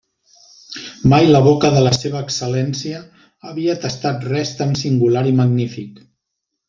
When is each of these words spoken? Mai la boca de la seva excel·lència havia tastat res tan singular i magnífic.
Mai 1.11 1.27
la 1.35 1.41
boca 1.47 1.69
de 1.75 1.83
la 1.87 1.91
seva 1.97 2.21
excel·lència 2.27 3.03
havia 3.51 3.77
tastat 3.85 4.27
res 4.33 4.55
tan 4.63 4.75
singular 4.85 5.25
i 5.35 5.39
magnífic. 5.43 6.03